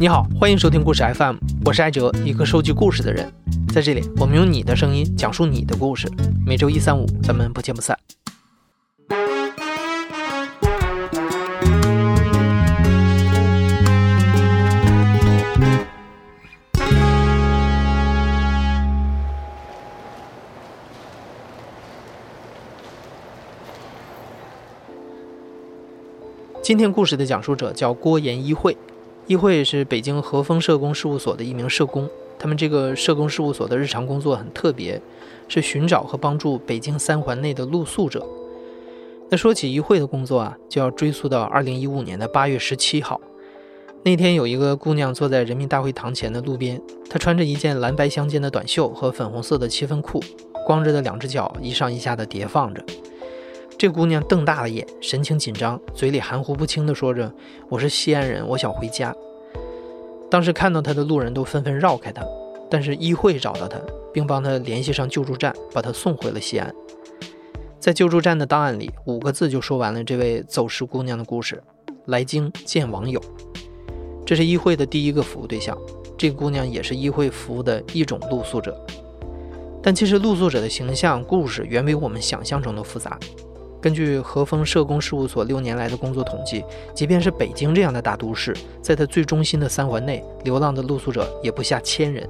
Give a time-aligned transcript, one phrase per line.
[0.00, 3.30] 你好，欢迎收听故事 FM，我是艾哲，一个收集故事的人。
[3.68, 6.10] 在这里，我们用你的声音讲述你的故事。
[6.46, 7.98] 每周一、三、五，咱们不见不散。
[26.62, 28.74] 今天故事的讲述者叫郭延一慧。
[29.30, 35.00] 一慧是北京和风社工事务所的一名社工，他们这个社工事务所的日常工作很特别，
[35.46, 38.26] 是寻找和帮助北京三环内的露宿者。
[39.28, 43.20] 那说起一慧的工作啊，就要追溯到二零一五年的八月十七号，
[44.02, 50.20] 那天有一个姑娘坐在人民大会堂前的路边，她穿着一件蓝白相间的短袖和粉红色的七分裤，
[50.66, 52.84] 光着的两只脚一上一下的叠放着。
[53.78, 57.32] 这姑娘瞪大了眼，神情紧张，嘴里含糊不清地说着
[57.70, 59.16] ：“我是西安人，我想回家。”
[60.30, 62.24] 当时看到她的路人都纷纷绕开她，
[62.70, 63.78] 但是医会找到她，
[64.12, 66.72] 并帮她联系上救助站，把她送回了西安。
[67.80, 71.62] 在救助站的档案里，五个字就说完了这位走失姑娘的故事
[72.06, 73.20] ：“来京见网友。”
[74.24, 75.76] 这是医会的第一个服务对象，
[76.16, 78.78] 这姑娘也是医会服务的一种露宿者。
[79.82, 83.18] 但其实露宿者的形象故事远比我们想象中的复杂。
[83.80, 86.64] 根据和风社工事务所六年来的工作统计，
[86.94, 92.28] 即便是北京这样的大都市，在它最中心的三环内，流浪的露宿者也不下千人。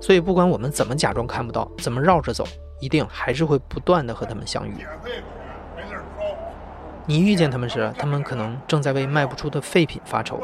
[0.00, 2.44] 所以，不管我们怎么假装看不到，怎么绕着走，
[2.78, 4.86] 一定还是会不断的和他们相遇。
[7.04, 10.40] 你遇见他们时，他们可能正在为卖不出的废品发愁。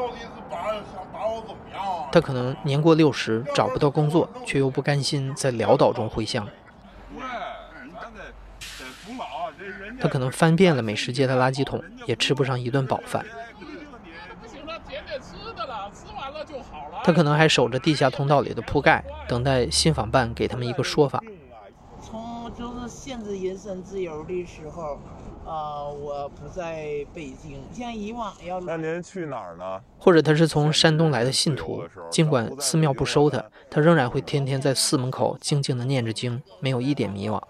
[2.11, 6.45] 他可能年过六十，找不到工作，却又不甘心在潦倒中回乡。
[9.99, 13.25] 他可能翻遍了美食街的垃圾桶，也吃不上一顿饱饭。
[17.03, 21.23] 他可能还守着地下通道里的铺盖，等待信访办给他们一个说法。
[22.01, 24.99] 从就是限制人身自由的时候，
[25.45, 28.59] 啊，我不在北京，像以往要。
[28.61, 29.81] 那您去哪儿呢？
[29.99, 37.41] 或者他是从山东来的信徒，尽管寺庙不收他，他仍然会天天在寺门口静静的念着经，没有一点迷惘。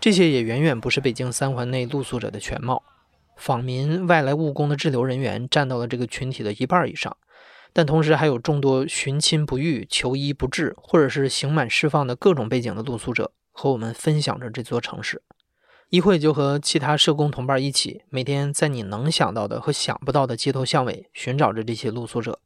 [0.00, 2.82] 这些也远远不是北京三环内露宿者的全貌，
[3.36, 7.14] 访民、外来务工的滞留人员占到了这个群体的一半以上，
[7.74, 15.20] 但同时还有众多寻亲不遇、求医不治，或者是刑满释放的各种背景的露宿者，和我们分享着这座城市。
[15.90, 22.40] 一会就和其他社工同伴一起，每天在你能想到的和想不到的街头巷尾寻找着这些露宿者，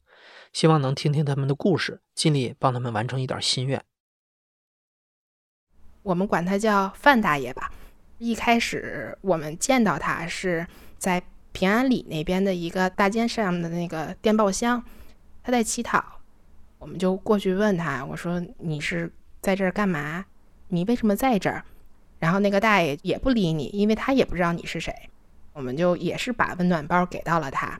[0.51, 3.81] 希望能听听他们的故事，尽力帮他们完成一点心愿。
[6.05, 7.71] 我们管他叫范大爷吧。
[8.19, 10.65] 一开始我们见到他是
[10.99, 11.21] 在
[11.51, 14.83] 平安里那边的一个大街上的那个电报箱，
[15.41, 16.21] 他在乞讨，
[16.77, 19.11] 我们就过去问他，我说你是
[19.41, 20.23] 在这儿干嘛？
[20.67, 21.63] 你为什么在这儿？
[22.19, 24.93] 然后那个大爷也不理你，因为他也不知道你是谁。
[25.53, 27.79] 我们就也是把温暖包给到了他。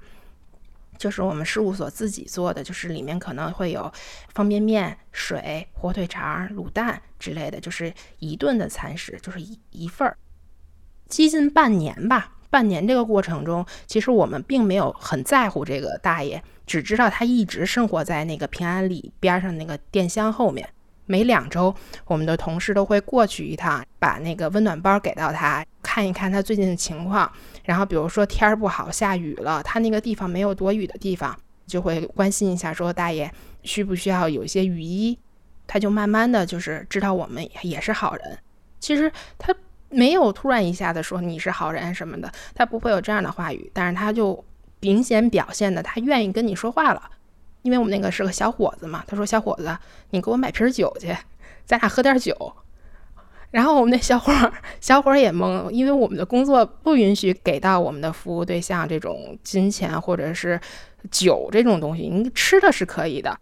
[0.97, 3.91] 就是我们事务所自己做的，就是里面可能会有
[4.33, 10.17] 方便面、水、火腿肠、卤蛋之类的，就是一顿的餐食，就是一一份儿。
[11.07, 20.67] 接近半年吧，半年这个过程中，其实我们并没有很在乎这个大爷，只知道他一直生活在那个平安里边上那个电箱后面。
[21.07, 27.31] 每两周，我们的同事都会过去一趟，把那个温暖包给到他，看一看他最近的情况。
[27.65, 33.31] 然后，比如说天儿不好，下雨了，他那个地方没有躲雨的地方，就会关心一下，说大爷
[33.63, 35.17] 需不需要有一些雨衣。
[35.67, 38.37] 他就慢慢的就是知道我们也是好人。
[38.79, 39.53] 其实他
[39.89, 44.45] 没有突然一下子说你是好人什么的，他不会有这样的话语，但是他就
[44.79, 47.01] 明显表现的他愿意跟你说话了。
[47.63, 49.75] 因为我们那个是个小伙子嘛，他说：“小伙子，
[50.11, 51.07] 你给我买瓶酒去，
[51.65, 52.55] 咱俩喝点酒。”
[53.55, 60.59] 然后我们那小伙儿，小伙儿也懵了，因为我们的工作不允许给到我们的服务对象这种金钱或者是
[61.09, 62.09] 酒这种东西。
[62.09, 63.39] 你吃的是可以的，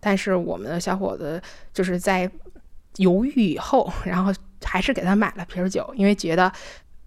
[0.00, 1.40] 但是我们的小伙子
[1.72, 2.28] 就是在
[2.96, 4.32] 犹豫以后，然后
[4.64, 6.50] 还是给他买了瓶酒，因为觉得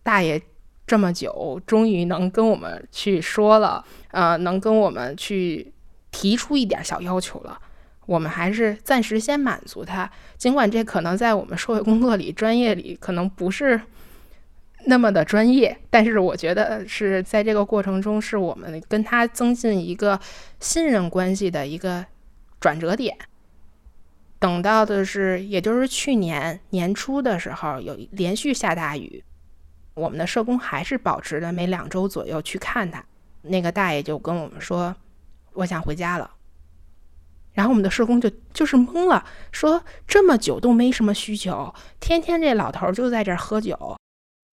[0.02, 0.42] 大爷
[0.86, 5.74] 这么久，终于能跟我们去说了，呃，能跟我们去。
[6.10, 7.60] 提出一点小要求了，
[8.08, 10.10] 我们还是暂时先满足他。
[10.36, 13.80] 尽管这可能在我们社会工作里、专业里可能不是
[14.86, 20.20] 那么的专业，但是我觉得是在这个过程中，是我们跟他增进一个
[20.60, 22.04] 信任关系的一个
[22.60, 23.16] 转折点。
[24.40, 29.24] 等到的是，也就是去年年初的时候，有连续下大雨，
[29.96, 33.04] 我们的社工还是保持着每两周左右去看他。
[33.42, 34.96] 那个大爷就跟我们说
[35.54, 36.32] ：“我想回家了。”
[37.58, 43.98] 然后我们的社工就就是懵了，说：“这么久都没什么需求，天天这老头就在这儿喝酒，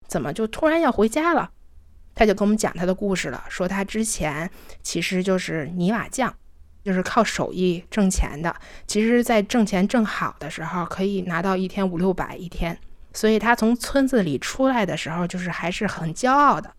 [0.09, 1.51] 怎么就突然要回家了？”
[2.17, 4.51] 他就跟我们讲他的故事了，说他之前
[4.83, 6.35] 其实就是泥瓦匠。
[6.83, 8.55] 就是靠手艺挣钱的，
[8.87, 12.79] 其实，在挣钱正好的时候，可以拿到一天五六百一天。
[13.15, 16.71] 所以他从村子里出来的时候，就是还是很骄傲的。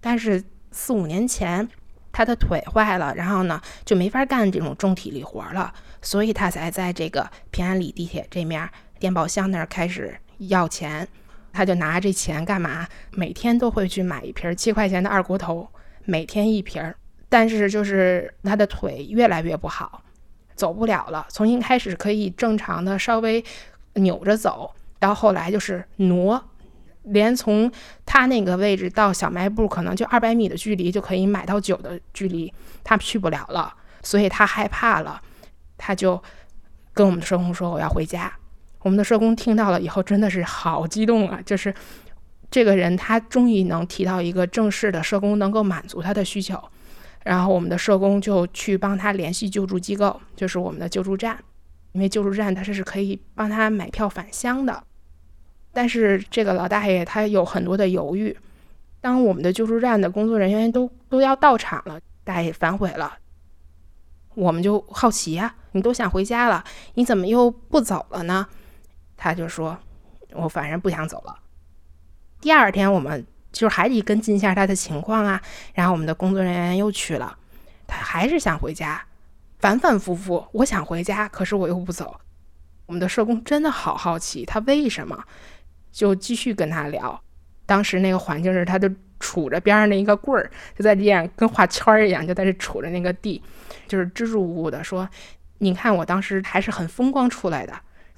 [0.00, 0.42] 但是
[0.72, 1.68] 四五年前，
[2.12, 5.72] 他的腿坏了，然后呢，就没法干这种重体力活了，
[6.02, 8.68] 所以他才在这个平安里地铁这面
[8.98, 11.06] 电报箱那儿开始要钱。
[11.52, 12.86] 他就拿这钱干嘛？
[13.10, 15.68] 每天都会去买一瓶七块钱的二锅头，
[16.04, 16.94] 每天一瓶儿。
[17.28, 20.02] 但是就是他的腿越来越不好，
[20.54, 21.26] 走不了了。
[21.28, 23.44] 从一开始可以正常的稍微
[23.94, 26.49] 扭着走，到后来就是挪，
[27.10, 27.70] 连从
[28.04, 32.52] 他那个位置到小卖部可能就二百米的距离就可以买到酒的距离，
[32.82, 33.72] 他去不了了，
[34.02, 35.20] 所以他害怕了，
[35.78, 36.20] 他就
[36.92, 38.32] 跟我们的社工说：“我要回家。”
[38.82, 41.38] 我们的社工听到了以后真的是好激动啊！
[41.44, 41.74] 就是
[42.50, 46.58] 这个人他终于能提到一个正式的社工能够满足他的需求。
[47.24, 51.38] 然后我们的社工就去帮他联系救助机构，就是我们的救助站，
[51.92, 54.82] 因为救助站他是是可以帮他买票返乡的。
[55.72, 58.36] 但是这个老大爷他有很多的犹豫。
[59.00, 63.18] 当我们的救助站的工作人员都都要到场了，大爷反悔了。
[64.34, 66.64] 我们就好奇呀，你都想回家了，
[66.94, 68.46] 你怎么又不走了呢？
[69.16, 69.78] 他就说
[70.32, 71.38] ：“我反正不想走了。”
[72.40, 73.26] 第二天我们。
[73.52, 75.42] 就还得跟进一下他的情况啊，
[75.74, 77.36] 然后我们的工作人员又去了，
[77.84, 79.04] 他还是想回家，
[79.58, 82.20] 反反复复，我想回家，可是我又不走。
[82.86, 85.24] 我们的社工真的好好奇他为什么，
[85.90, 87.20] 就继续跟他聊。
[87.66, 88.88] 当时那个环境是，他就
[89.18, 93.42] 杵着边上那一个棍儿，就在地上跟画圈儿一样，就在这杵着那个地，
[93.86, 95.08] 就是支支吾吾的说
[95.58, 97.72] ：“你看我当时还是很风光出来的，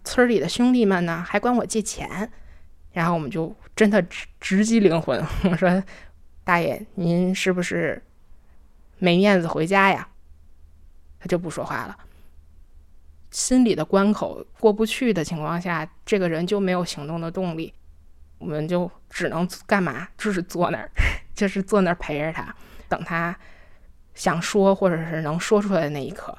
[0.05, 2.31] 村里的兄弟们呢还管我借钱。”
[2.93, 5.83] 然后我们就真的直直击灵魂， 我说
[6.45, 8.03] ：“大爷，您是不是
[8.99, 10.07] 没面子回家呀？”
[11.19, 11.97] 他就不说话了，
[13.33, 17.75] 心里的关口过不去的情况下，这个人就没有行动的动力。
[18.39, 20.07] 我们就只能干嘛？
[20.17, 20.89] 就是坐那儿，
[21.35, 22.55] 就是坐那儿陪着他，
[22.89, 23.37] 等他
[24.15, 26.39] 想说或者是能说出来的那一刻。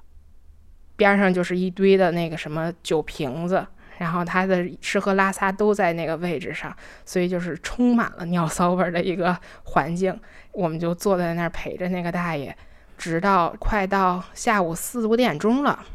[0.96, 3.68] 边上就是一堆的那个什么酒瓶子。
[4.00, 6.76] 然后他的吃喝拉撒都在那个位置上，
[7.06, 10.20] 所以就是充满了尿骚味的一个环境。
[10.52, 12.54] 我们就坐在那儿陪着那个大爷，
[12.98, 15.86] 直到快到下午四五点钟了，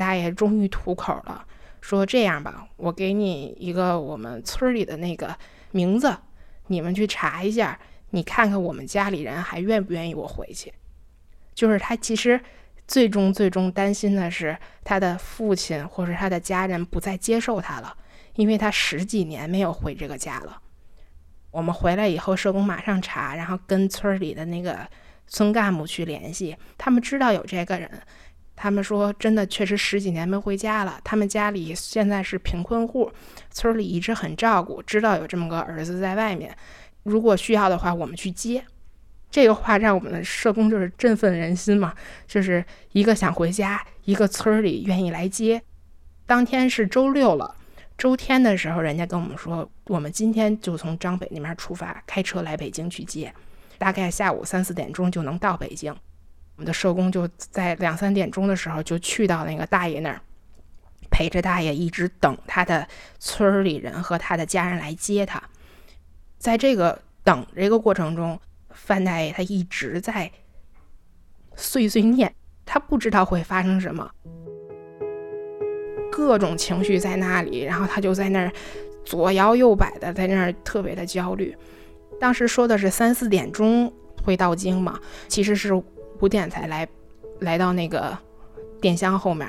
[0.00, 1.44] 大爷终于吐口了，
[1.82, 5.36] 说：“这样吧，我给你一个我们村里的那个
[5.72, 6.16] 名字，
[6.68, 7.78] 你们去查一下，
[8.10, 10.72] 你看看我们家里人还愿不愿意我回去。”
[11.54, 12.40] 就是他其实。
[12.88, 17.96] 最终，最终担心的是他的父亲或者他的家人不再接受他了，
[18.34, 20.60] 因为他十几年没有回这个家了。
[21.52, 24.84] 我们回来以后，社工马上查，然后跟村里的那个
[25.28, 27.88] 村干部去联系，他们知道有这个人，
[28.62, 31.00] 他们说真的，确实十几年没回家了。
[31.02, 33.10] 他们家里现在是贫困户，
[33.50, 36.54] 村里一直很照顾，知道有这么个儿子在外面，
[37.04, 38.62] 如果需要的话，我们去接。
[39.30, 41.94] 这个话让我们的社工就是振奋人心嘛，
[42.26, 42.62] 就是
[42.92, 45.62] 一个想回家，一个村里愿意来接。
[46.26, 47.56] 当天是周六了，
[47.96, 53.32] 周天的时候，人家跟我们说，我们今天就从张北那边出发，开车来北京去接，
[53.78, 55.96] 大概下午三四点钟就能到北京。
[56.60, 60.20] 我们的社工就在两三点钟的时候就去到那个大爷那儿，
[61.10, 62.86] 陪着大爷一直等他的
[63.18, 65.42] 村里人和他的家人来接他。
[66.36, 68.38] 在这个等这个过程中，
[68.68, 70.30] 范大爷他一直在
[71.56, 72.30] 碎碎念，
[72.66, 74.10] 他不知道会发生什么，
[76.12, 78.52] 各种情绪在那里，然后他就在那儿
[79.02, 81.56] 左摇右摆的，在那儿特别的焦虑。
[82.20, 83.90] 当时说的是三四点钟
[84.22, 85.72] 会到京嘛，其实是
[86.20, 86.86] 五点才来，
[87.40, 88.16] 来到那个
[88.80, 89.48] 电箱后面。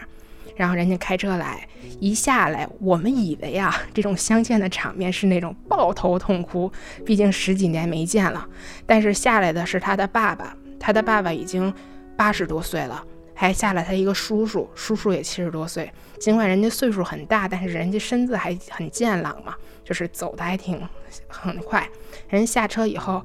[0.58, 1.68] 然后人家开车来，
[2.00, 6.72] 一下来，我们以为啊，这种相见的场面是那种抱头痛哭，
[7.06, 8.48] 毕竟十几年没见了。
[8.86, 11.74] 但是下来的是他的爸爸，他的爸爸已经
[12.18, 15.90] 八十多岁了，还下来他一个叔叔，叔叔也七十多岁。
[16.20, 20.80] 尽管人家岁数很大，但是人家身子还很健朗嘛，就是走的还挺
[21.28, 21.90] 很快。
[22.30, 23.24] 人下车以后，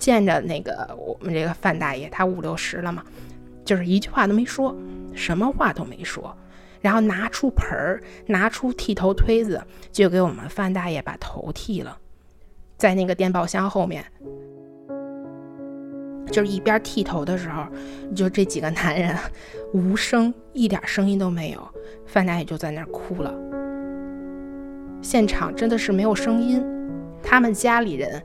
[0.00, 3.04] 见着那个我们这个范大爷，他五六十了嘛，
[3.64, 4.74] 就是一句话都没说，
[5.14, 6.36] 什么话都没说。
[6.80, 11.98] 然后拿出盆儿，拿出剃头推子，就给我们范大爷把头剃了，
[12.78, 14.02] 在那个电报箱后面。
[16.32, 17.66] 就是一边剃头的时候，
[18.14, 19.14] 就这几个男人
[19.74, 21.68] 无声，一点声音都没有，
[22.06, 23.34] 范大爷就在那儿哭了。
[25.02, 26.64] 现场真的是没有声音，
[27.22, 28.22] 他们家里人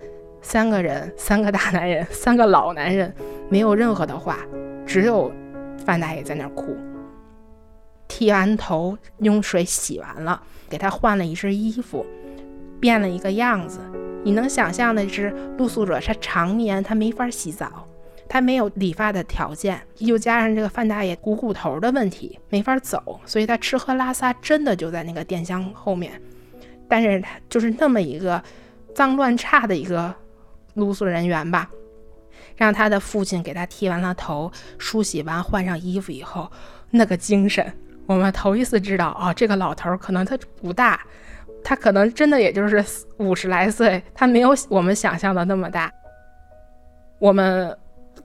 [0.47, 3.11] 三个人，三个大男人， 三个老男人，
[3.49, 4.37] 没有任何的话，
[4.85, 5.33] 只有
[5.83, 6.77] 范大爷在那儿哭。
[8.07, 12.05] 剃完头，用水洗完了，给他换了一身衣服，
[12.79, 13.79] 变了一个样子。
[14.23, 17.83] 你能想象的是，露宿者他常年他没法洗澡，
[18.29, 26.21] 他没有理发的条件，又加上这个范大爷股骨头的问题，没法走，所以他吃喝拉撒真的就在那个电箱后面。
[26.87, 28.39] 但是他就是那么一个
[28.93, 30.13] 脏乱差的一个
[30.75, 31.69] 露宿人员吧，
[32.55, 36.49] 让他的父亲给他剃完了头，梳洗完，换上衣服以后，
[36.91, 37.65] 那个精神。
[38.05, 41.01] 我们头一次知道哦，这个老头可能他不大，
[41.63, 42.85] 他可能真的也就是
[43.17, 45.91] 五十来岁，他没有我们想象的那么大。
[47.17, 47.75] 我们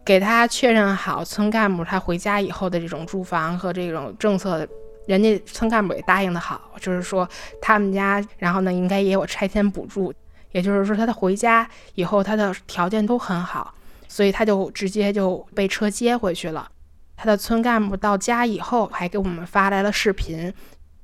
[0.05, 4.69] 给他确认好村干部他回家以后的这种住房和这种政策，
[5.07, 7.27] 人家村干部也答应的好，就是说
[7.63, 10.13] 他们家，然后呢应该也有拆迁补助，
[10.53, 13.75] 也就是说他的回家以后他的条件都很好，
[14.09, 16.71] 所以他就直接就被车接回去了。
[17.17, 20.53] 他的村干部到家以后，还给我们发来了视频，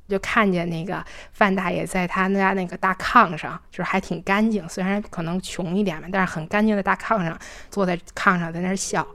[0.08, 7.38] 就看见那个范大爷在他家那个大炕上，就是还挺干净，虽然可能穷一点吧，但是很干净的大炕上，
[7.70, 9.06] 坐在炕上在那儿笑。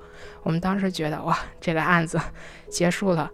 [0.44, 2.22] 我们当时觉得哇，这个案子
[2.70, 3.32] 结束了。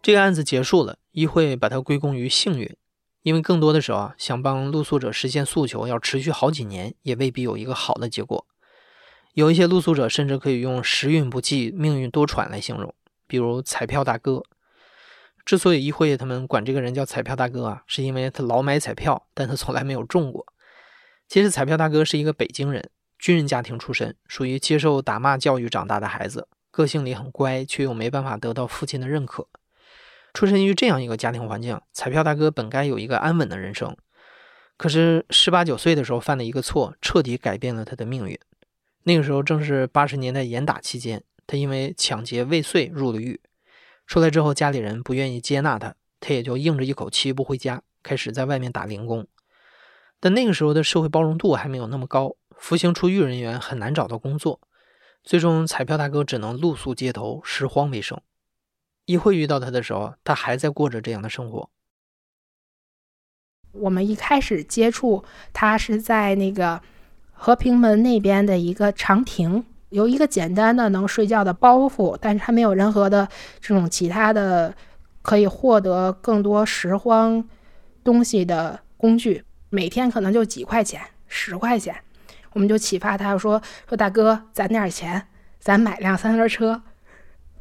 [0.00, 2.76] 这个案子结束了，议会把它归功于幸运，
[3.22, 8.46] 因为更多的时候啊，想帮露宿者实现诉求，要持续好几年，也未必有一个好的结果。
[9.34, 12.94] 有一些露宿者甚至可以用时运不济、命运多舛来形容，
[13.26, 14.42] 比如彩票大哥。
[15.44, 20.46] 之所以议会他们管这个人叫彩票大哥啊，是因为他老买彩票，但他从来没有中过。
[21.26, 29.48] 其实彩票大哥是一个北京人，军人家庭出身，属于接受打骂教育长大的孩子，个性里很乖，却又没办法得到父亲的认可。
[30.34, 33.96] 出身于这样一个家庭环境，彩票大哥本该有一个安稳的人生，
[34.76, 38.38] 可是十八九岁的时候犯了一个错，彻底改变了他的命运。
[39.04, 43.40] 那个时候正是八十年代严打期间，他因为抢劫未遂入了狱。
[44.06, 49.26] 出来之后，家里人不愿意接纳他，他也就硬着一口气不回家，开始在外面打零工。
[50.20, 54.60] 但那个时候的社会包容度还没有那么高，服刑出狱人员很难找到工作，
[55.22, 58.20] 最终彩票大哥只能露宿街头，拾荒为生。
[59.08, 61.68] 一会遇到他的时候，他还在过着这样的生活。
[63.72, 66.80] 我们一开始接触他是在那个。
[67.40, 73.28] 和平门那边的一个长亭，有一个简单的能睡觉的包袱，但是他没有任何的
[73.60, 74.74] 这种其他的
[75.22, 77.48] 可以获得更多拾荒
[78.02, 79.44] 东西的工具。
[79.70, 81.94] 每天可能就几块钱，十块钱，
[82.54, 85.28] 我们就启发他说：“说大哥，攒点钱，
[85.60, 86.82] 咱买辆三轮车。”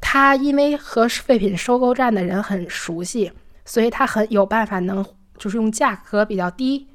[0.01, 3.32] 他因为和废品收购站的人很熟悉，
[3.66, 5.06] 所以他很有办法能
[5.38, 6.88] 就是用价格比较低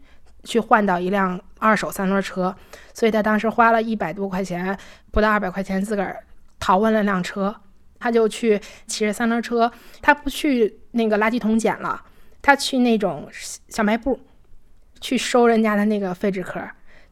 [0.44, 1.40] 去换到一辆。
[1.64, 2.52] 二手三轮车，
[2.92, 4.76] 所以他当时花了一百多块钱，
[5.12, 6.24] 不到二百块钱，自个儿
[6.58, 7.54] 淘换了辆车。
[8.00, 12.02] 他就去骑着三轮车，他不去那个垃圾桶捡了，
[12.42, 13.28] 他去那种
[13.68, 14.18] 小卖部
[15.00, 16.60] 去收人家的那个废纸壳，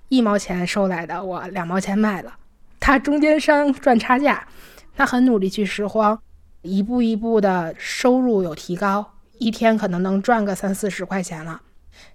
[0.09, 2.35] 一毛钱收来的，我两毛钱卖了，
[2.81, 4.49] 他中间商赚差价。
[4.97, 6.21] 他很努力去拾荒，
[6.63, 11.63] 一步一步的收入有提高，一天可能能赚个三四十块钱了。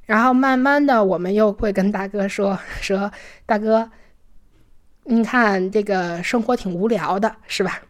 [0.05, 3.11] 然后慢慢的，我们又会跟大哥说说，
[3.45, 3.89] 大哥，
[5.05, 7.81] 您看这个生活挺无聊的，是吧？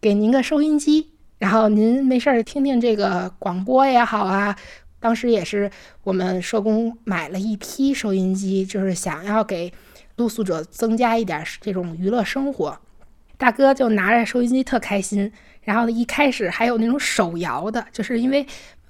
[0.00, 4.56] 给您个收音机，然后您没事儿听听这个广播也好啊。
[5.00, 5.70] 当时也是
[6.02, 9.72] 我们社工买了一批收音机，就是想要给
[10.16, 12.78] 露宿者增加一点这种娱乐生活。
[13.36, 15.30] 大哥就拿着收音机特开心，
[15.62, 18.46] 然后一开始还有那种手摇的，就是因为。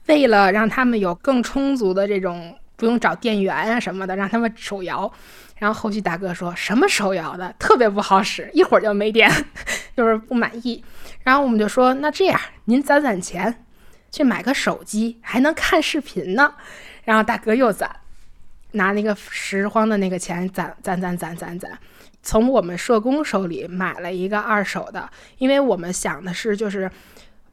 [0.07, 5.11] 为了让他们有更充足的这种不用找电源啊什么的，让他们手摇。
[5.57, 9.33] 然后后续大哥说什么手摇的特别不好使，一会儿就没电，
[9.97, 10.85] 就是不满意。
[11.23, 13.65] 然后我们就说那这样，您攒攒钱
[14.11, 16.53] 去买个手机，还能看视频呢。
[17.05, 17.91] 然后大哥又攒，
[18.73, 21.79] 拿那个拾荒的那个钱攒攒攒攒攒攒，
[22.25, 26.91] 从我们社工手里买了一个二手的，因为我们想的是就是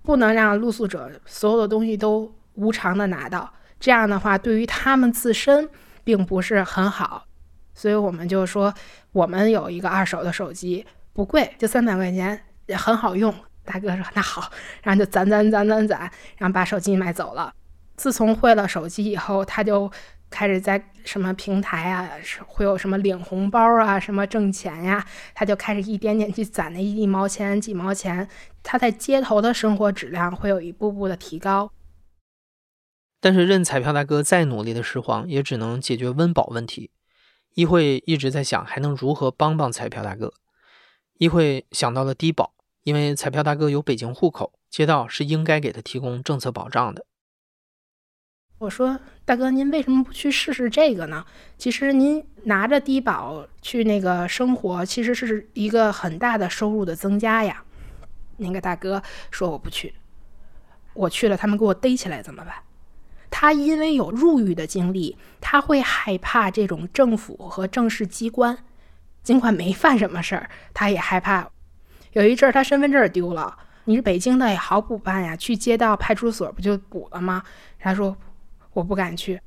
[0.01, 2.33] 不能让露宿者所有的东西都。
[2.55, 3.49] 无偿的拿到，
[3.79, 5.67] 这样的话对于他们自身
[6.03, 7.25] 并不是很好，
[7.73, 8.71] 所以我们就说，
[9.13, 13.33] 我们有一个二手的手机，不贵，就三百块钱，也很好用。
[13.63, 14.51] 大哥说那好，
[14.83, 17.53] 然后就攒攒攒攒攒，然后把手机买走了。
[17.95, 19.89] 自从会了手机以后，他就
[20.31, 22.09] 开始在什么平台啊，
[22.47, 28.27] 会有什么领红包啊，什么挣钱呀，他就开始一点点去攒那一毛钱、几毛钱。
[28.63, 31.71] 他在街头的生活质量会有一步步的提高。
[33.19, 36.89] 但是任彩票大哥再努力的拾荒，也只能解决温饱问题。
[37.53, 40.33] 议会一直在想还能如何帮帮彩票大哥。
[41.17, 47.05] 议会想到了低保，因为彩票大哥有北京户口，街道是应该给他提供政策保障的。
[48.61, 51.25] 我说：“大哥，您为什么不去试试这个呢？
[51.57, 57.63] 其实您拿着低保去那个生活，其实是一个很大的收入的增加呀。”
[58.37, 59.01] 那个大哥
[59.31, 59.95] 说：“我不去，
[60.93, 62.53] 我去了，他们给我逮起来怎么办？”
[63.31, 68.55] 他因为有入狱的经历，他会害怕这种政府和正式机关，
[69.23, 71.49] 尽管没犯什么事儿，他也害怕。
[72.13, 77.41] 有一阵儿他身份证丢了，你是北京的也好补办呀，去街道派出所不就补了吗？
[77.79, 78.15] 他说。
[78.73, 79.39] 我不敢去。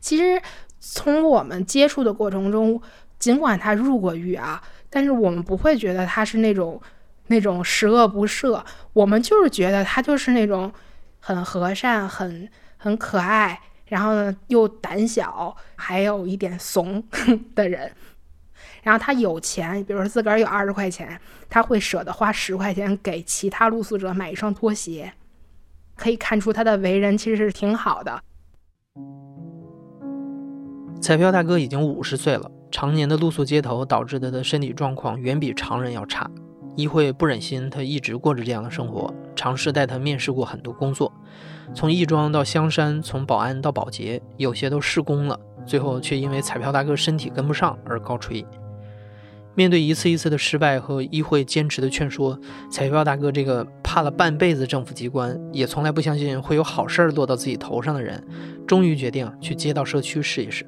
[0.00, 0.40] 其实
[0.78, 2.80] 从我们接触的过程中，
[3.18, 6.80] 尽管他入过狱啊，但是我们不会觉得他是那种
[7.26, 8.64] 那种十恶不赦。
[8.92, 10.72] 我们就是觉得他就是那种
[11.18, 17.02] 很和善、很很可爱，然后呢又胆小，还有一点怂
[17.54, 17.90] 的人。
[18.84, 21.20] 然后他有钱，比如说自个儿有二十块钱，
[21.50, 25.12] 他会舍得花十块钱给其他露宿者买一双拖鞋。
[25.96, 28.22] 可以看出他的为人其实是挺好的。
[31.00, 36.30] 彩票大哥已经五十岁了，常年的露宿街头导致他的身体状况远比常人要差。
[36.76, 41.12] 议会不忍心他一直过着这样的生活，尝试带他面试过很多工作，
[41.74, 48.46] 从亦庄到香山，从保安到保洁，有些都试工了，最后却因为彩票大哥身体跟不上而告吹。
[49.58, 52.38] 面对一次一次的失败和议会坚持的劝说，
[52.70, 58.24] 彩票大哥这个怕了半辈子政府机关，也从来不相信会有好事儿落到自己头上的人，
[58.68, 60.64] 终于决定去街道社区试一试。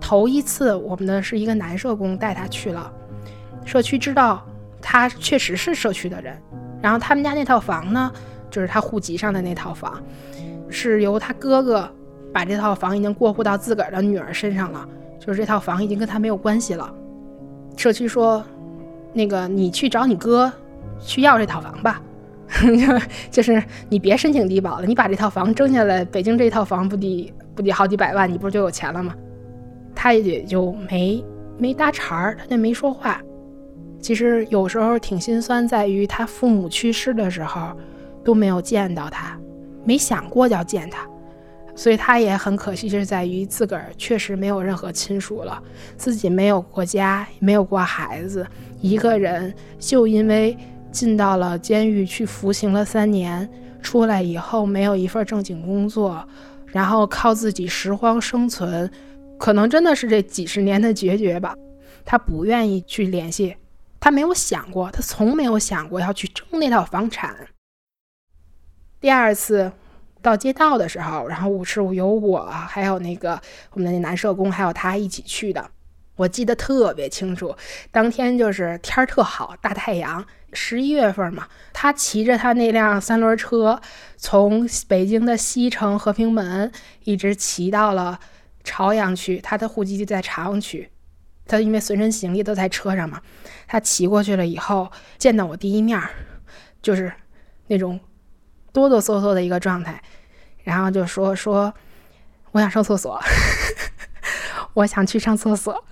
[0.00, 2.92] 头一次，我们的是一个男社工带他去了
[3.64, 4.44] 社区，知道
[4.82, 6.36] 他确实是社区的人。
[6.82, 8.12] 然后他们家那套房呢，
[8.50, 10.02] 就是他户籍上的那套房，
[10.68, 11.88] 是由他哥哥
[12.32, 14.88] 把这套房已经过户到自个儿的女儿身上了。
[15.26, 16.92] 就是这套房已经跟他没有关系了。
[17.76, 18.44] 社区说，
[19.12, 20.52] 那个你去找你哥
[21.00, 22.00] 去要这套房吧，
[23.30, 29.14] 就是你别申请低保了，你把这套房争下来，北京这套房不得不得好几百万，你不是就有钱了吗？
[29.94, 31.24] 他也就没
[31.58, 33.20] 没搭茬儿，他就没说话。
[34.00, 37.72] 其实有时候挺心酸，在于他父母去世的时候
[38.22, 39.36] 都没有见到他，
[39.84, 41.06] 没想过要见他。
[41.76, 45.62] 所以他也很可惜，就是在于自个儿确实没有任何亲属了，
[45.98, 48.46] 自己没有过家，没有过孩子，
[48.80, 50.56] 一个人就因为
[50.90, 53.46] 进到了监狱去服刑了三年，
[53.82, 56.26] 出来以后没有一份正经工作，
[56.64, 58.90] 然后靠自己拾荒生存，
[59.38, 61.54] 可能真的是这几十年的决绝吧。
[62.06, 63.54] 他不愿意去联系，
[64.00, 67.36] 他没有想过，他从没有想过要去争那套房产。
[68.98, 69.70] 第二次。
[70.26, 75.70] 到街道的时候，然后是有我，还有那个我们的那男社工，还有他一起去的。
[76.16, 77.54] 我记得特别清楚，
[77.92, 81.46] 当天就是天儿特好，大太阳，十一月份嘛。
[81.72, 83.80] 他骑着他那辆三轮车，
[84.16, 86.72] 从北京的西城和平门
[87.04, 88.18] 一直骑到了
[88.64, 90.90] 朝阳区，他的户籍地在朝阳区。
[91.46, 93.22] 他因为随身行李都在车上嘛，
[93.68, 96.00] 他骑过去了以后，见到我第一面，
[96.82, 97.12] 就是
[97.68, 98.00] 那种
[98.76, 100.00] 哆哆嗦嗦的一个状态。
[100.62, 101.72] 然后就说说，
[102.52, 103.20] 我想上厕所，
[104.74, 105.84] 我想去上厕所。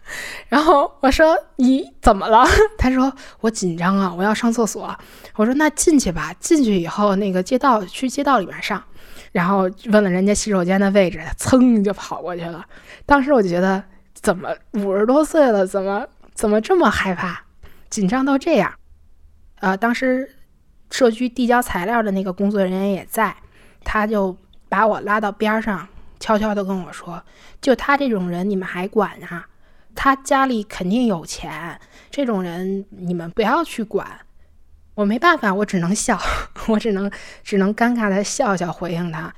[0.49, 2.45] 然后我说你怎么了？
[2.77, 4.95] 他说我紧张啊，我要上厕所。
[5.37, 8.83] 我说那进去吧，进去以后那个街道去街道里面上。
[9.33, 12.65] 然后问了人家洗手间的位置，噌就跑过去了。
[13.07, 13.83] 当时我就觉得，
[14.15, 17.45] 怎么五十多岁了，怎么怎么这么害怕，
[17.91, 18.75] 紧张到这样？
[19.61, 20.34] 呃，当时
[20.95, 23.35] 社区递交材料的那个工作人员也在，
[23.83, 24.37] 他就。
[24.67, 25.87] 把我拉到边上，
[26.19, 27.23] 悄悄地跟我说
[27.63, 29.47] ：“就他这种人，你们还管啊？
[29.95, 31.79] 他家里肯定有钱，
[32.11, 34.05] 这种人你们不要去管。”
[34.97, 36.19] 我没办法，我只能笑，
[36.67, 37.09] 我只能
[37.45, 39.33] 只能尴尬的笑笑回应他。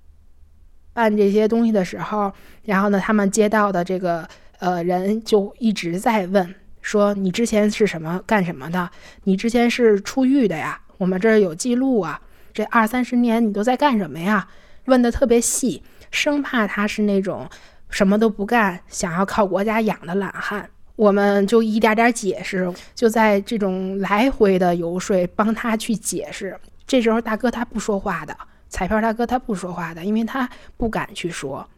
[0.95, 4.27] 办这些东西的时候，然后呢，他们街道的这个
[4.61, 8.89] 呃人就一直在问说：“你之前是什么干什么的？
[9.25, 10.81] 你之前是出狱的呀？
[10.99, 12.21] 我们这儿有记录啊，
[12.53, 14.49] 这二三十年你都在干什么呀？”
[14.87, 15.83] 问的特别细，
[16.13, 17.49] 生怕他是那种
[17.91, 20.71] 什么都不干，想要靠国家养的懒汉。
[20.95, 26.59] 我们就一点点解释，就在这种来回的游说，帮他去解释。
[26.87, 28.37] 这时候大哥他不说话的，
[28.69, 31.69] 彩票大哥他不说话的，因为他不敢去说，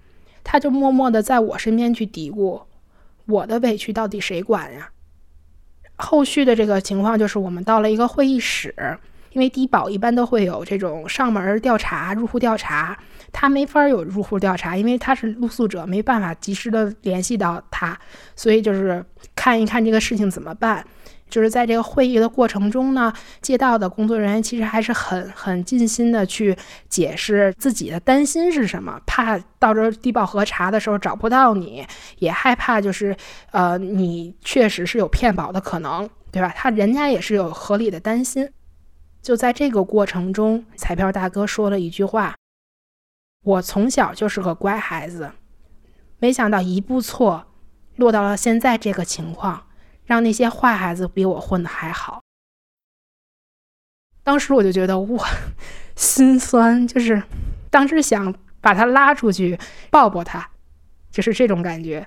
[0.45, 2.61] 他就默默的在我身边去嘀咕
[3.25, 4.91] ：“我的委屈到底谁管呀？”
[5.97, 8.99] 后续的这个情况就是，我们到了一个会议室，
[9.33, 12.99] 因为低保一般都会有这种上门调查、入户调查。
[13.31, 17.99] 他没法有入户调查，因为他是露宿者，没办法及时的联系到他，
[18.35, 19.05] 所以就是
[19.37, 20.83] 看一看这个事情怎么办。
[21.29, 23.13] 就是在这个会议的过程中呢，
[23.43, 26.57] 街道的工作人员其实还是很很尽心的去
[26.89, 31.87] 解释自己的担心是什么，怕到时候低保核查的时候找不到你，
[32.21, 33.15] 也害怕就是
[33.51, 36.51] 呃你确实是有骗保的可能，对吧？
[36.57, 38.49] 他人家也是有合理的担心。
[39.21, 42.35] 就在这个过程中，彩票大哥说了一句话。
[43.45, 45.33] 我从小就是个乖孩子，
[46.19, 47.47] 没想到一步错，
[47.97, 49.69] 落到了现在这个情况，
[50.05, 52.21] 让那些坏孩子比我混的还好。
[54.23, 55.27] 当时我就觉得哇，
[55.97, 57.23] 心酸，就是
[57.71, 59.59] 当时想把他拉出去
[59.91, 60.51] 抱抱他，
[61.11, 62.07] 就是这种感觉。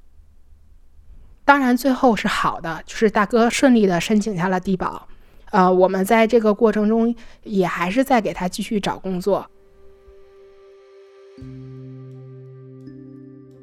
[1.43, 5.07] 当然最后是好的，就是大哥顺利的申请下了低保。
[5.51, 9.45] 呃，我们在这个过程中也还是在给他继续找工作。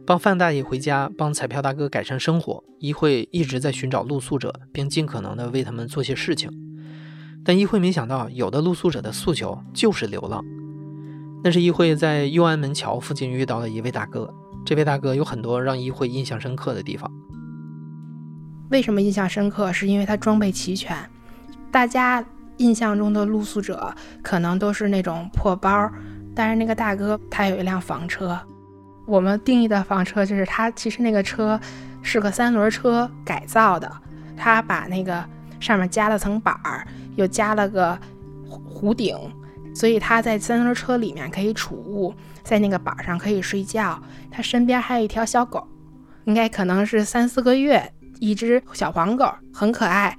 [0.07, 6.51] 帮范大爷回家，帮彩票大哥改善生活，一会一直在寻找露宿者，并尽可能的为他们做些事情。
[7.45, 10.45] 但一会没想到，有的露宿者的诉求就是流浪。
[11.45, 14.33] 那是一会在右安门桥附近遇到了一位大哥，
[14.65, 17.11] 这位大哥有很多让一会印象深刻的地方。
[18.71, 19.73] 为什么印象深刻？
[19.73, 20.97] 是因为他装备齐全。
[21.71, 22.25] 大家
[22.57, 25.91] 印象中的露宿者可能都是那种破包，
[26.35, 28.39] 但是那个大哥他有一辆房车。
[29.07, 31.59] 我们定义的房车就是它，其实那个车
[32.03, 33.91] 是个三轮车改造的，
[34.37, 35.25] 他把那个
[35.61, 37.99] 上面加了层板儿，又加了个
[38.47, 39.17] 弧顶，
[39.75, 43.99] 所以他在三轮车里面可以储物，在那个板上可以睡觉。
[44.31, 45.67] 他身边还有一条小狗，
[46.25, 50.17] 应该可能是三四个月，一只小黄狗，很可爱。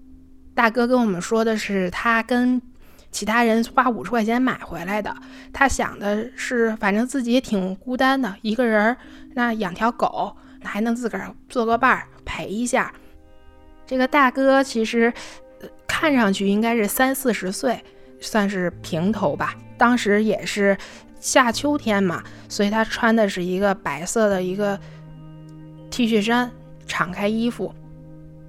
[0.59, 2.61] 大哥跟我们说的是，他跟。
[3.11, 5.15] 其他人花五十块钱买回来的，
[5.51, 8.97] 他想的是，反正自己也挺孤单的，一个人儿，
[9.33, 12.93] 那养条狗还能自个儿做个伴儿陪一下。
[13.87, 15.11] 这个大哥其实
[15.87, 17.83] 看上去应该是三四十岁，
[18.19, 19.55] 算是平头吧。
[19.75, 20.77] 当时也是
[21.19, 24.79] 夏秋天嘛，所以他穿的是一个白色的一个
[25.89, 26.51] T 恤衫，
[26.85, 27.73] 敞开衣服。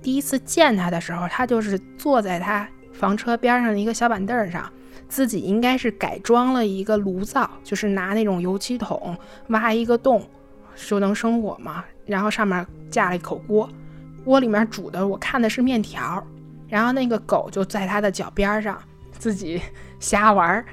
[0.02, 2.68] 第一次见他的时候，他就是坐在他。
[2.92, 4.70] 房车边上的一个小板凳上，
[5.08, 9.16] 自己应该是改装了一个炉灶，就是拿那种油漆桶
[9.48, 10.22] 挖一个洞，
[10.76, 11.82] 就能生火嘛。
[12.04, 13.66] 然后上面架了一口锅，
[14.22, 16.22] 锅里面煮的我看的是面条。
[16.68, 18.78] 然后那个狗就在他的脚边上
[19.12, 19.62] 自己
[19.98, 20.66] 瞎玩儿，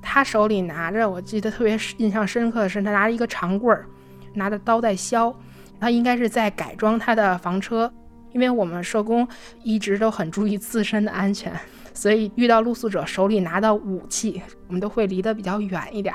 [0.00, 3.84] 他手里拿着，我记得特别印象深刻的是，他拿着一个长棍儿，
[4.32, 5.34] 拿着刀在削。
[5.78, 7.92] 他应该是在改装他的房车。
[8.36, 9.26] 因为我们社工
[9.62, 11.50] 一直都很注意自身的安全，
[11.94, 16.14] 所以遇到露宿者手里拿的武器，我们都会离得比较远一点。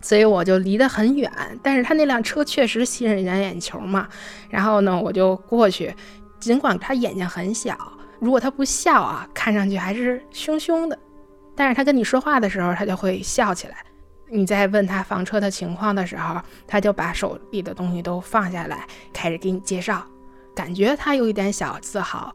[0.00, 1.30] 所以我就离得很远，
[1.62, 4.08] 但是他那辆车确实吸引人眼球嘛。
[4.48, 5.94] 然后呢，我就过去，
[6.40, 7.76] 尽管他眼睛很小，
[8.18, 10.98] 如果他不笑啊，看上去还是凶凶的。
[11.54, 13.76] 但是他跟你说话的时候，他就会笑起来。
[14.30, 20.02] 你在问他房车的情况的时候，他就把手里的东西都放下来，开始给你介绍。
[20.54, 22.32] 感觉他有一点小自豪。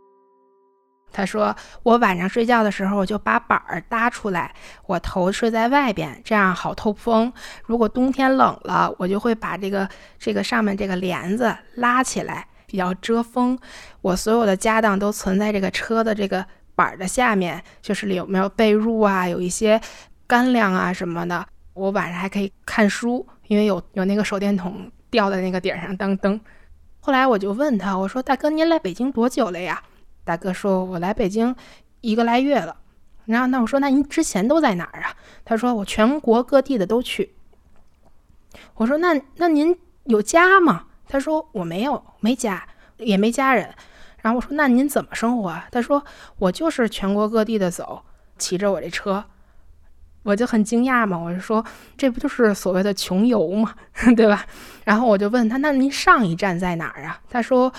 [1.10, 4.54] 他说：“我晚上睡觉的时候，我就把板儿搭出来，
[4.86, 7.32] 我头睡在外边，这样好透风。
[7.66, 9.88] 如果冬天冷了，我就会把这个
[10.20, 13.58] 这个上面这个帘子拉起来，比较遮风。
[14.02, 19.80] 我所有的家当都存在这个车的这个板儿的下面，就是有没有被褥啊，有一些
[20.28, 21.48] 干粮啊什么的。
[21.74, 26.40] 我晚上还可以看书，因为有有那个手电筒吊在那个顶上当灯。”
[27.08, 29.82] 后来我就问他，我说：“大哥，您来北京多久了呀？”
[30.26, 31.56] 大哥说：“我来北京
[32.02, 32.76] 一个来月了。”
[33.24, 35.16] 然后那我说：“那您之前都在哪儿啊？”
[35.46, 37.34] 他说：“我全国各地的都去。”
[38.76, 42.68] 我说：“那那您有家吗？”他说：“我没有，没家，
[42.98, 43.74] 也没家人。”
[44.22, 46.04] 然后我说：“那您怎么生活啊？”他说
[46.40, 48.04] ：“我就是全国各地的走，
[48.38, 49.24] 骑着我这车。”
[50.28, 53.74] 我就很惊讶嘛，我就说这不就是所谓的穷游嘛，
[54.18, 54.46] 对吧？
[54.84, 57.22] 然后我就问他，那您上一站在哪儿啊？
[57.30, 57.72] 他说，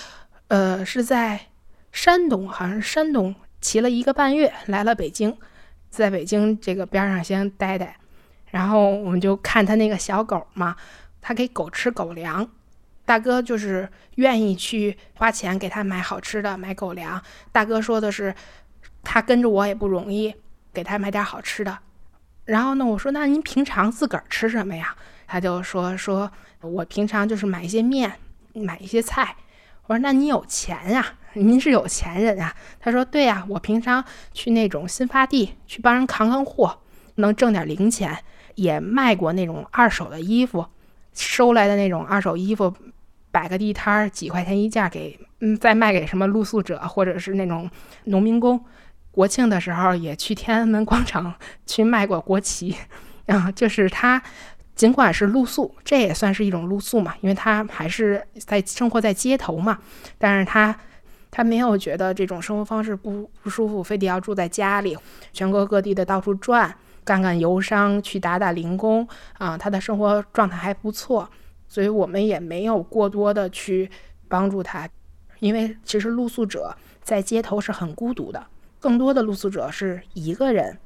[0.47, 1.39] 呃，是在
[1.93, 5.37] 山东，好像山东，骑了一个半月来了北京，
[5.91, 7.95] 在北京这个边上先待待。
[8.51, 10.75] 然后我们就看他那个小狗嘛，
[11.21, 12.49] 他给狗吃狗粮，
[13.05, 17.23] 大哥就是愿意去花钱给他买好吃的，买狗粮。
[17.53, 18.35] 大哥说的是，
[19.05, 20.35] 他跟着我也不容易，
[20.73, 21.79] 给他买点好吃的。
[22.49, 24.97] 然后呢，我说那您平常自个儿吃什么呀？
[25.27, 26.31] 他就说说
[26.63, 28.11] 我平常就是买一些面，
[28.55, 29.37] 买一些菜。
[29.87, 31.05] 我说那你有钱呀？
[31.35, 32.55] 您是有钱人呀？
[32.81, 36.79] 他说对呀，我平常去那种新发地去帮人扛扛货，
[37.17, 38.19] 能挣点零钱。
[38.55, 40.67] 也卖过那种二手的衣服，
[41.15, 42.75] 收来的那种二手衣服，
[43.31, 47.71] 摆个地摊儿，几块钱一件，给嗯再卖给什么露宿者或者是那种
[48.07, 48.59] 农民工。
[49.19, 51.35] 国庆的时候也去天安门广场
[51.67, 52.73] 去卖过国旗，
[53.27, 54.23] 啊，就是他
[54.77, 59.77] 尽管是露宿，这也算是一种露宿嘛，因为他还是在生活在街头嘛，
[60.19, 60.73] 但是他
[61.33, 64.97] 他没有觉得这种生活方式不不舒服，非得要住在家里，
[65.33, 66.73] 全国各地的到处转。
[67.05, 69.05] 干干游商，去打打零工
[69.39, 71.29] 啊，他的生活状态还不错，
[71.67, 73.91] 所以我们也没有过多的去
[74.29, 74.89] 帮助他，
[75.41, 78.47] 因为其实露宿者在街头是很孤独的，
[78.81, 80.79] 更多的露宿者是一个人，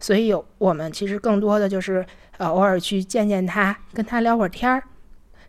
[0.00, 2.04] 所以有我们其实更多的就是
[2.36, 4.82] 呃偶尔去见见他，跟他聊会儿天儿，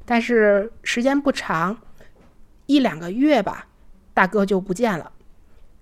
[0.05, 1.81] 但是时间不长，
[2.65, 3.67] 一两个月吧，
[4.13, 5.11] 大哥就不见了，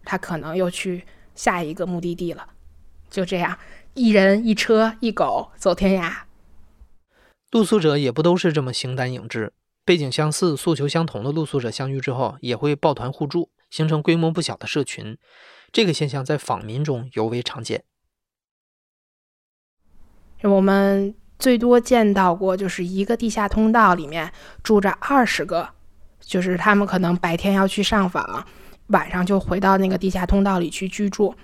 [0.04, 2.48] 他可能又去下一个目的地了，
[3.10, 3.58] 就这样。
[3.94, 6.14] 一人一车一狗走天涯，
[7.50, 9.52] 露宿者也不都是这么形单影只，
[9.84, 15.18] 背景相似、诉求相同的露宿者相遇之后，也会抱团互助，形成规模不小的社群。
[15.78, 17.84] 这个现象在访民中尤为常见。
[20.42, 25.70] 我们最多见到过，就是一个地下通道里面住着二十个，
[26.20, 28.44] 就是他们可能白天要去上访，
[28.88, 31.36] 晚上就回到那个地下通道里去居住。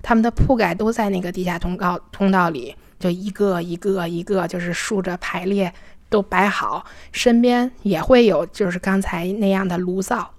[0.00, 5.70] 他们的铺盖都在那个地下通道通道里，就一个一个一个，就是竖着排列，
[6.08, 6.86] 都摆好。
[7.12, 10.32] 身边也会有，就是刚才那样的炉灶，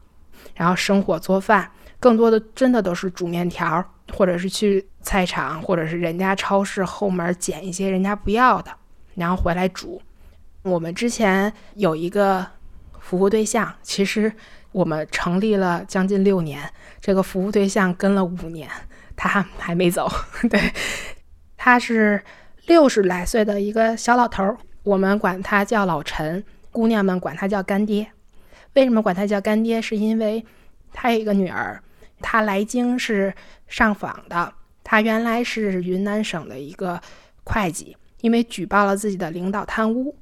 [0.56, 1.70] 然后生火做饭。
[2.04, 3.82] 更多的真的都是煮面条，
[4.14, 8.70] 或者是去菜场，或者是人家超市后门捡一些人家不要的，
[9.16, 10.02] 然后回来煮。
[10.64, 12.46] 我们之前有一个
[13.00, 14.30] 服务对象，其实
[14.74, 18.70] 我们成立了将近六年，这个服务对象跟了五年。
[19.16, 20.12] 他还没走，
[20.50, 20.60] 对，
[21.56, 22.22] 他是
[22.66, 28.12] 六十来岁的一个小老头儿，我们管他叫老陈，姑娘们管他叫干爹。
[28.74, 29.82] 为什么管他叫干爹？
[29.82, 30.44] 是因为
[30.92, 31.82] 他有一个女儿，
[32.24, 33.32] 他来京是
[33.68, 34.52] 上访的，
[34.84, 37.00] 他原来是云南省的一个
[37.44, 40.16] 会计，因为举报了自己的领导贪污，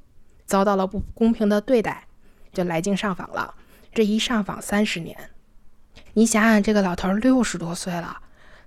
[0.44, 2.04] 遭到了不公平的对待，
[2.52, 3.54] 就来京上访了。
[3.94, 5.16] 这一上访三十年，
[6.14, 8.18] 你想想，这个老头儿六十多岁了。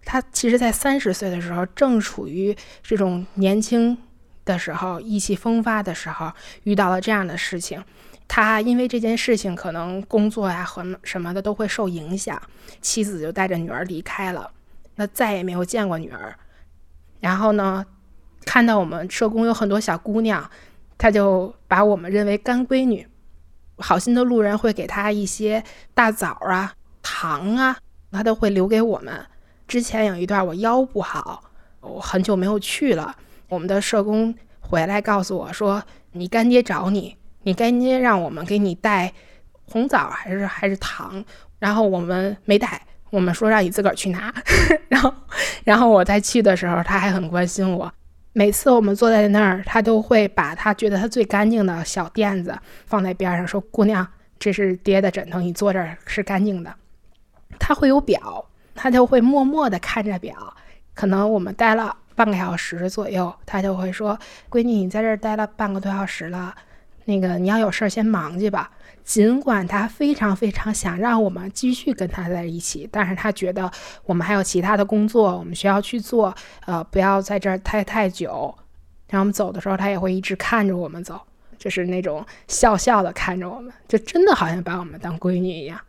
[0.06, 3.98] 他其实，在三十岁的时候，正处于这种年轻
[4.45, 6.32] 的时候、意气风发的时候，
[6.63, 7.84] 遇到了这样的事情。
[8.27, 12.41] 他因为这件事情，可能工作呀和什么的都会受影响，
[12.81, 14.51] 妻子就带着女儿离开了，
[14.95, 16.38] 那再也没有见过女儿。
[17.19, 17.85] 然后呢，
[18.45, 20.49] 看到我们社工有很多小姑娘，
[20.97, 23.07] 他就把我们认为干闺女。
[23.77, 27.77] 好心的路人会给他一些大枣啊、糖啊，
[28.11, 29.25] 他都会留给我们。
[29.67, 31.43] 之前有一段我腰不好，
[31.81, 33.15] 我很久没有去了。
[33.49, 35.83] 我们的社工回来告诉我说
[36.13, 39.12] ：“你干爹找你，你干爹让我们给你带
[39.63, 41.23] 红枣还是还是糖。”
[41.58, 44.31] 然后我们没带，我们说让你自个儿去拿。
[44.89, 45.13] 然后，
[45.63, 47.91] 然后我再去的时候，他还很关心我。
[48.34, 52.53] 每次我们坐在那儿，他都会把他觉得他最干净的小垫子
[52.86, 54.05] 放在边上，说：“姑娘，
[54.38, 56.75] 这是爹的枕头，你坐这儿是干净的。”
[57.58, 58.45] 他会有表。
[58.77, 60.36] 他就会默默地看着表，
[60.93, 64.19] 可能我们待了半个小时左右，他就会说
[64.51, 66.53] ：“闺女，你在这儿待了半个多小时了，
[67.06, 68.72] 那个你要有事儿先忙去吧。”
[69.06, 73.72] 尽管他非常非常想让我们继续跟他在一起，但是他觉得
[74.04, 76.34] 我们还有其他的工作，我们需要去做，
[76.65, 78.56] 呃，不要在这儿待太久。
[79.08, 81.22] 然后我们走的时候，他也会一直看着我们走，
[81.60, 85.80] 就是那种笑笑的看着我们，就真的好像把我们当闺女一样。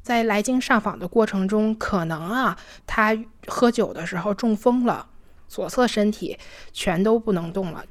[0.00, 3.14] 在来京上访的过程中，可能啊，他
[3.46, 5.06] 喝酒的时候中风了，
[5.46, 6.38] 左侧身体
[6.72, 7.84] 全都不能动了。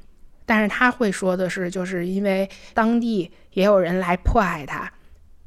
[0.46, 4.90] 但是他会说的是，就是因为当地也有人来迫害他，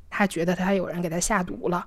[0.09, 1.85] 他觉得他有人给他下毒了。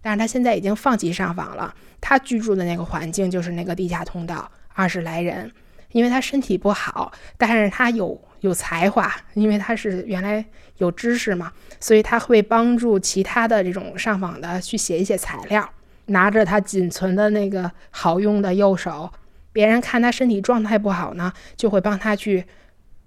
[0.00, 1.74] 但是他现在已经放弃上访了。
[2.00, 5.50] 他居住的那个环境就是那个地下通道，二十来人。
[5.92, 10.44] 因为他身体不好，但是他有有才华，因为他是原来
[10.76, 15.66] 有知识嘛，所以他会帮助其他的这种上访的去写一些材料，
[16.06, 19.10] 拿着他仅存的那个好用的右手，
[19.58, 22.44] 别人看他身体状态不好呢，就会帮他去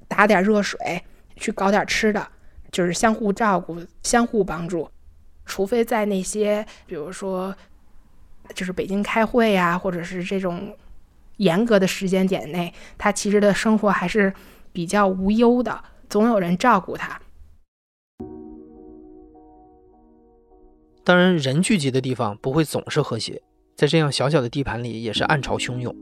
[0.10, 0.78] 打点热水，
[1.38, 2.28] 去搞点吃的，
[2.74, 4.90] 就是相互照顾、相互帮助。
[5.46, 7.56] 除非在那些，比如说，
[8.54, 10.76] 就是北京开会呀，或者是这种
[11.38, 14.34] 严格的时间点内，他其实的生活还是
[14.74, 17.18] 比较无忧的，总有人照顾他。
[21.06, 23.42] 当然，人聚集的地方不会总是和谐，
[23.78, 25.96] 在这样小小的地盘里，也是暗潮汹涌。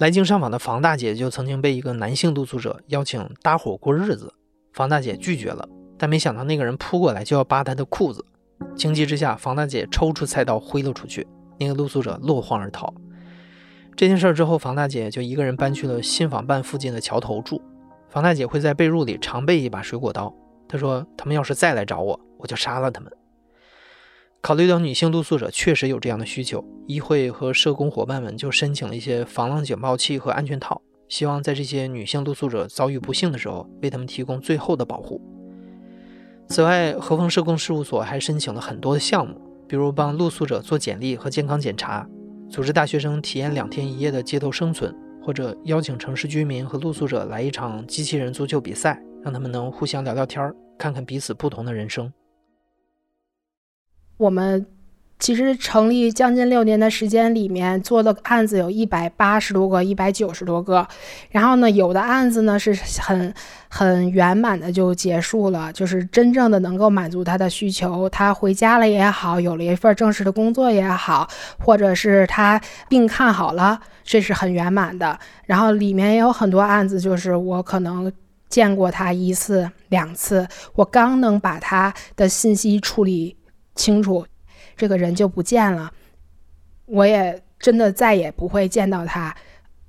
[0.00, 4.32] 来京上访的房大姐就曾经被一个男性露宿者邀请搭伙过日子，
[4.72, 8.24] 房大姐拒绝了，但没想到那个人扑过来就要扒她的裤子。
[8.74, 11.26] 情急之下，房大姐抽出菜刀挥了出去，
[11.58, 12.90] 那个露宿者落荒而逃。
[13.94, 17.60] 这件事之后，房大姐就一个人搬去了信访办附近的桥头住。
[18.08, 20.34] 房大姐会在被褥里常备一把水果刀，
[20.66, 23.12] 她说：“他们要是再来找我，我就杀了他们。”
[24.42, 35.20] 考虑到女性露宿者确实有这样的需求，议会和社工伙伴们就申请了一些防浪警报器和安全套，希望在这些女性露宿者遭遇不幸的时候，为他们提供最后的保护。
[36.48, 42.08] 此外，和风社工事务所还申请了很多的项目，比如帮露宿者做简历和健康检查，
[42.48, 52.10] 组织大学生体验两天一夜的街头生存，或者邀请城市居民和露宿者来一场机器人足球比赛，让他们能互相聊聊天儿，看看彼此不同的人生。
[54.20, 54.64] 我们。
[55.22, 60.88] 其实成立将近六年的时间里面，做的案子有一百八十多个、一百九十多个。
[61.28, 63.34] 然后呢，有的案子呢是很
[63.68, 68.08] 很圆满的就结束了，就是真正的能够满足他的需求。
[68.08, 71.28] 他回家了也好，有了一份正式的工作也好，
[71.58, 75.18] 或者是他病看好了，这是很圆满的。
[75.44, 78.10] 然后里面也有很多案子，就是我可能
[78.48, 83.36] 见过他一次两次，我刚能把他的信息处理
[83.80, 84.26] 清楚。
[84.76, 85.90] 这个人就不见了，
[86.86, 89.34] 我也真的再也不会见到他。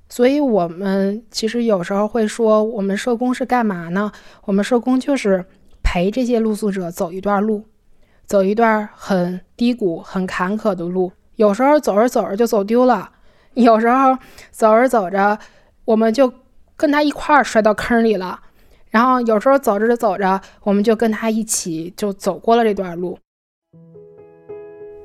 [0.08, 4.12] 所以，我们其实有时候会说，我们社工是干嘛呢？
[4.44, 5.44] 我们社工就是
[5.82, 7.64] 陪这些露宿者走一段路，
[8.26, 11.12] 走一段很低谷、很坎坷的路。
[11.36, 13.10] 有时候走着走着就走丢了，
[13.54, 14.18] 有时候
[14.50, 15.38] 走着走着，
[15.86, 16.30] 我们就
[16.76, 18.40] 跟他一块儿摔到坑里了。
[18.90, 23.18] 然后有时候走着走着，我们就跟他一起就走过了这段路。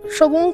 [0.10, 0.54] 社工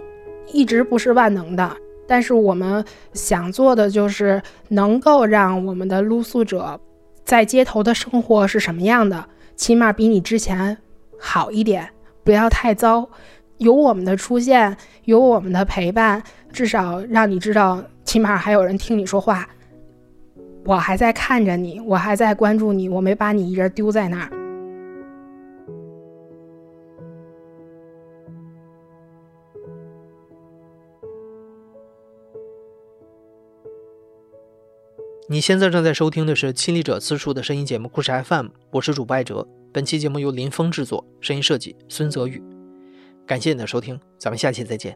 [0.52, 1.76] 一直不是万能的，
[2.08, 6.80] 但是我们想做的就是能够让我们的露宿者
[7.24, 10.78] 在街头的生活是什么样的，起码比你之前
[11.18, 11.89] 好一点，
[12.24, 13.10] 不要太糟。
[13.60, 19.48] 有我们的出现，有我们的陪伴，至少让你知道，起码还有人听你说话，
[20.66, 24.42] 我还在看着你，我还在关注你，我没把你一人丢在那儿。
[35.30, 39.48] 你现在正在收听的是亲历者自述的声音节目《故事 FM》，我是主播艾哲。
[39.72, 42.44] 本期节目由林峰制作，声音设计孙泽宇。
[43.26, 44.94] 感谢你的收听，咱们下期再见。